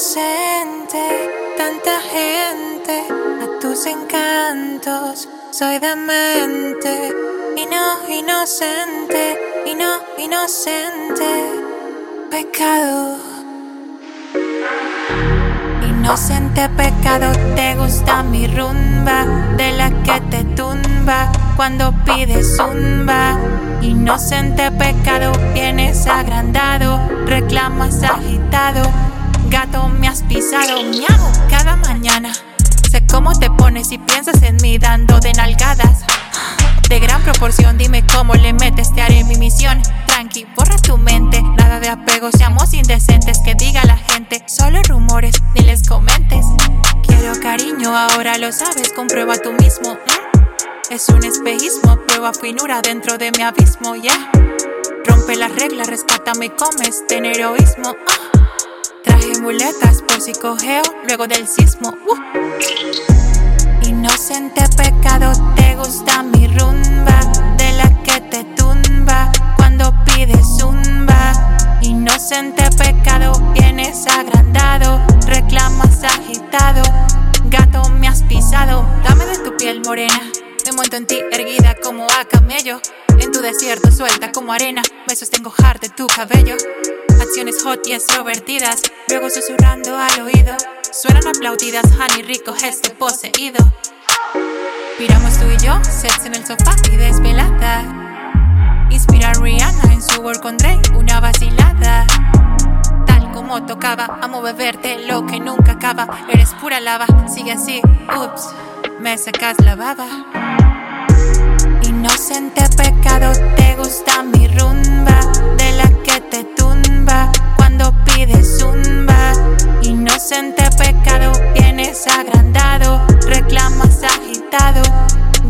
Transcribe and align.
inocente, 0.00 1.30
tanta 1.58 2.00
gente 2.00 3.04
a 3.42 3.60
tus 3.60 3.84
encantos. 3.84 5.28
Soy 5.50 5.78
demente 5.78 7.12
y 7.54 7.66
no 7.66 8.08
inocente, 8.08 9.38
y 9.66 9.74
no 9.74 10.00
inocente. 10.16 11.52
Pecado. 12.30 13.18
Inocente 15.86 16.66
pecado, 16.70 17.30
te 17.54 17.74
gusta 17.74 18.22
mi 18.22 18.46
rumba, 18.46 19.26
de 19.58 19.72
la 19.72 19.90
que 20.02 20.18
te 20.30 20.44
tumba 20.56 21.30
cuando 21.56 21.92
pides 22.06 22.56
zumba. 22.56 23.38
Inocente 23.82 24.72
pecado, 24.72 25.32
vienes 25.52 26.06
agrandado, 26.06 26.98
reclamas 27.26 28.02
agitado. 28.02 29.09
Gato, 29.50 29.88
me 29.88 30.06
has 30.06 30.22
pisado, 30.22 30.84
miau, 30.84 31.32
cada 31.50 31.74
mañana. 31.74 32.32
Sé 32.88 33.04
cómo 33.06 33.36
te 33.36 33.50
pones 33.50 33.90
y 33.90 33.98
piensas 33.98 34.40
en 34.42 34.56
mí 34.62 34.78
dando 34.78 35.18
de 35.18 35.32
nalgadas. 35.32 36.04
De 36.88 37.00
gran 37.00 37.20
proporción, 37.22 37.76
dime 37.76 38.06
cómo 38.06 38.34
le 38.34 38.52
metes, 38.52 38.94
te 38.94 39.02
haré 39.02 39.24
mi 39.24 39.34
misión. 39.34 39.82
Tranqui, 40.06 40.46
borra 40.56 40.76
tu 40.76 40.96
mente, 40.98 41.42
nada 41.42 41.80
de 41.80 41.88
apego, 41.88 42.30
seamos 42.30 42.72
indecentes, 42.74 43.40
que 43.44 43.56
diga 43.56 43.82
la 43.84 43.96
gente. 43.96 44.40
Solo 44.46 44.82
rumores, 44.84 45.34
ni 45.56 45.62
les 45.62 45.82
comentes. 45.88 46.46
Quiero 47.02 47.32
cariño, 47.40 47.96
ahora 47.96 48.38
lo 48.38 48.52
sabes, 48.52 48.92
comprueba 48.94 49.36
tú 49.36 49.52
mismo. 49.54 49.98
Es 50.90 51.08
un 51.08 51.24
espejismo, 51.24 51.98
prueba 52.06 52.32
finura 52.32 52.82
dentro 52.82 53.18
de 53.18 53.32
mi 53.32 53.42
abismo, 53.42 53.96
ya. 53.96 54.30
Rompe 55.04 55.34
las 55.34 55.52
reglas, 55.56 55.88
respátame 55.88 56.46
y 56.46 56.50
comes, 56.50 57.04
ten 57.08 57.24
heroísmo. 57.24 57.96
Ah. 58.08 58.39
Traje 59.20 59.40
muletas 59.40 60.02
por 60.02 60.20
si 60.20 60.32
cogeo 60.32 60.82
luego 61.06 61.26
del 61.26 61.46
sismo. 61.46 61.94
Uh. 62.06 62.16
Inocente 63.86 64.62
pecado, 64.76 65.32
te 65.56 65.74
gusta 65.76 66.22
mi 66.22 66.46
rumba, 66.46 67.20
de 67.58 67.72
la 67.72 68.02
que 68.02 68.20
te 68.20 68.44
tumba 68.56 69.30
cuando 69.56 69.92
pides 70.04 70.46
zumba. 70.58 71.32
Inocente 71.82 72.64
pecado, 72.78 73.32
vienes 73.52 74.06
agrandado, 74.06 75.00
reclamas 75.26 76.02
agitado. 76.02 76.82
Gato, 77.44 77.88
me 77.90 78.08
has 78.08 78.22
pisado, 78.22 78.86
dame 79.04 79.26
de 79.26 79.38
tu 79.38 79.56
piel 79.56 79.82
morena. 79.84 80.20
Me 80.64 80.72
monto 80.72 80.96
en 80.96 81.06
ti, 81.06 81.20
erguida 81.30 81.76
como 81.82 82.04
a 82.04 82.24
camello. 82.24 82.80
En 83.18 83.32
tu 83.32 83.40
desierto, 83.40 83.90
suelta 83.90 84.32
como 84.32 84.52
arena. 84.52 84.82
Me 85.06 85.14
sostengo 85.14 85.52
hard 85.58 85.80
de 85.80 85.90
tu 85.90 86.06
cabello. 86.06 86.56
Acciones 87.30 87.62
hot 87.62 87.86
y 87.86 87.92
extrovertidas. 87.92 88.82
Luego 89.08 89.30
susurrando 89.30 89.96
al 89.96 90.22
oído. 90.22 90.52
Suenan 90.90 91.28
aplaudidas, 91.28 91.84
honey 91.92 92.22
rico, 92.22 92.52
este 92.60 92.90
poseído. 92.90 93.64
Miramos 94.98 95.38
tú 95.38 95.44
y 95.48 95.64
yo, 95.64 95.78
sets 95.84 96.26
en 96.26 96.34
el 96.34 96.44
sofá 96.44 96.74
y 96.90 96.96
desvelada. 96.96 97.84
Inspira 98.90 99.30
a 99.30 99.34
Rihanna 99.34 99.92
en 99.92 100.02
su 100.02 100.20
work 100.22 100.40
con 100.40 100.56
Drake, 100.56 100.90
una 100.96 101.20
vacilada. 101.20 102.04
Tal 103.06 103.30
como 103.30 103.64
tocaba, 103.64 104.18
amo 104.20 104.42
beberte 104.42 105.06
lo 105.06 105.24
que 105.24 105.38
nunca 105.38 105.74
acaba. 105.74 106.08
Eres 106.32 106.52
pura 106.60 106.80
lava, 106.80 107.06
sigue 107.32 107.52
así, 107.52 107.80
ups, 108.08 108.48
me 108.98 109.16
sacas 109.16 109.56
la 109.60 109.76
baba. 109.76 110.08
Inocente 111.84 112.64
pecado, 112.76 113.30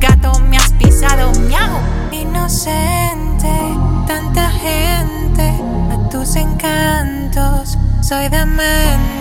Gato, 0.00 0.40
me 0.40 0.56
has 0.56 0.72
pisado, 0.72 1.30
miau. 1.40 1.78
Inocente, 2.10 3.52
tanta 4.06 4.50
gente 4.50 5.62
a 5.92 6.08
tus 6.08 6.36
encantos. 6.36 7.76
Soy 8.00 8.28
demente 8.30 9.19